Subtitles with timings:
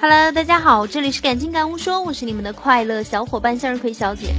[0.00, 4.34] Hello，大家好，这里是感情感悟说，我是你们的快乐小伙伴向日葵小姐。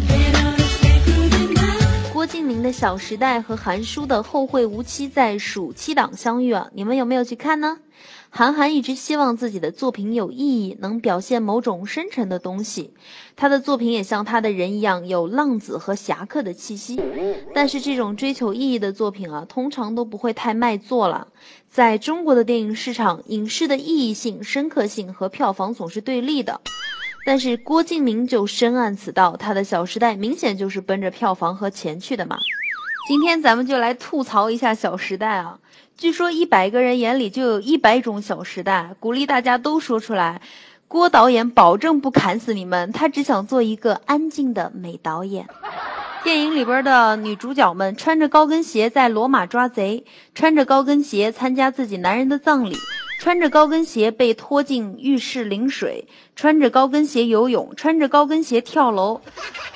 [2.25, 7.77] 郭敬明的《小时代》和韩叔的《后会无期》在暑期档相遇啊，你们有没有去看呢？
[8.31, 12.95] 韩寒一直希望自己的作品有意义，能表现某种深沉的东西。
[13.35, 16.99] 他的作品也像他的人一样，有浪子和侠客的气息。
[17.53, 21.27] 但是这种追求意义的作品啊，通常都不会太卖座了。
[21.69, 26.59] 在中国的电影市场，影视的意义性、深刻性和票房总是对立的。
[27.25, 32.37] 但是郭敬明就深谙此道，他的《小时代》明显就是奔着票房和钱去的嘛。
[33.07, 35.59] 今天咱们就来吐槽一下《小时代》啊。
[35.97, 40.41] 据说一百个人眼里就有一百种小时代，鼓励大家都说出来。
[40.87, 45.47] 郭导演保证不砍死你们，他只想做一个安静的美导演。
[46.23, 52.75] 电影里边的女主角们穿着高跟鞋在罗马抓贼，穿着高跟鞋参加自己男人的葬礼，
[53.19, 59.21] 穿着高跟鞋被拖进浴室淋水，穿着高跟鞋游泳，穿着高跟鞋跳楼。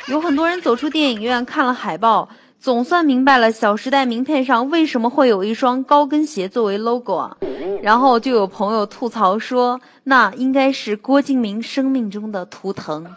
[0.07, 2.29] 有很多人走出电影院看了海报。
[2.61, 7.37] 总算明白了《小时代》名片上为什么会有一双高跟鞋作为 logo 啊，
[7.81, 13.07] 然后就有朋友吐槽说，那应该是郭敬明生命中的图腾。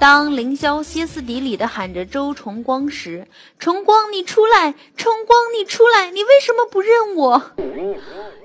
[0.00, 7.52] 当凌霄歇斯底里的喊着周崇光时，崇光你出来，崇光你出来，你为什么不认我？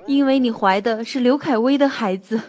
[0.06, 2.42] 因为你怀的是刘恺威的孩子。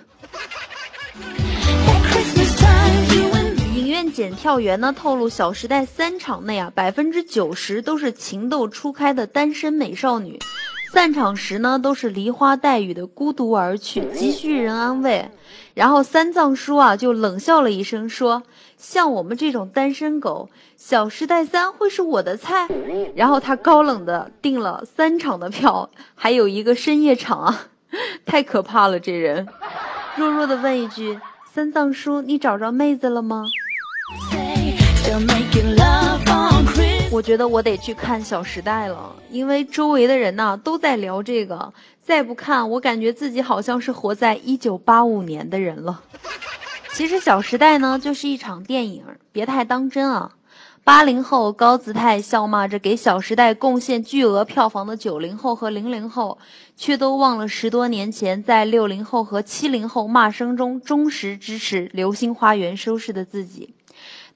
[3.77, 10.37] 影院检票员呢透露，《小时代》三场内啊，百分之九十都是情窦初开的单身美少女，
[10.91, 15.29] 散场时呢都是梨花带雨的孤独而去，急需人安慰。
[15.73, 18.41] 然后三藏叔啊就冷笑了一声，说
[18.77, 22.67] ：“像我们这种单身狗，《小时代三》会是我的菜。”
[23.15, 27.67] 然后他高冷的订了三场的票，还有一个深夜场啊，
[28.25, 29.47] 太可怕了这人。
[30.15, 31.19] 弱弱的问一句
[31.53, 33.45] ：“三藏叔，你找着妹子了吗？”
[37.17, 41.73] 我觉得我得去看《小时代》了，因为周围的人呐都在聊这个。
[41.99, 46.03] 再不看，我感觉自己好像是活在一九八五年的人了。
[46.93, 50.33] 其实《小时代》呢就是一场电影，别太当真啊。
[50.83, 56.37] 八零后高姿态笑骂着给《小时代》贡献巨额票房的九零后和零零后，
[56.75, 63.73] 却都忘了十多年前在六零后和七零后骂声中忠实支持《流星花园》收视的自己。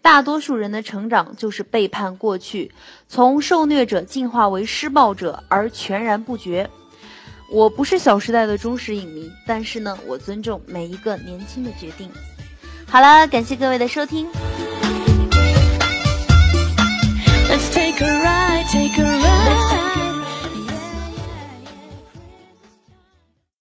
[0.02, 2.72] 大多数人的成长就是背叛过去，
[3.08, 6.70] 从受虐者进化为施暴者而全然不觉。
[7.52, 12.10] 我不是《小时代》的忠实影迷，但是呢，我尊重每一个年轻的决定。
[12.88, 14.28] 好了，感谢各位的收听。
[17.50, 18.31] Let's take a ride.